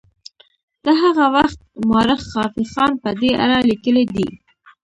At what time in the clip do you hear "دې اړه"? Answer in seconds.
3.21-3.57